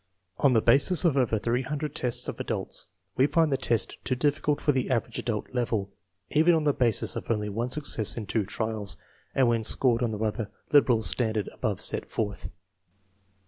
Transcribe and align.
On 0.39 0.53
the 0.53 0.63
basis 0.63 1.05
of 1.05 1.15
over 1.15 1.37
300 1.37 1.93
tests 1.93 2.27
of 2.27 2.39
adults 2.39 2.87
we 3.17 3.27
find 3.27 3.51
the 3.53 3.55
test 3.55 4.03
too 4.03 4.15
difficult 4.15 4.59
for 4.59 4.71
the" 4.71 4.89
average 4.89 5.19
adult" 5.19 5.53
level, 5.53 5.91
even 6.31 6.55
on 6.55 6.63
the 6.63 6.73
basis 6.73 7.15
of 7.15 7.29
only 7.29 7.49
one 7.49 7.69
success 7.69 8.17
in 8.17 8.25
two 8.25 8.43
trials 8.43 8.97
and 9.35 9.47
when 9.47 9.63
scored 9.63 10.01
on 10.01 10.09
the 10.09 10.17
rather 10.17 10.49
liberal 10.73 11.03
standard 11.03 11.47
above 11.49 11.81
set 11.81 12.09
forth. 12.09 12.49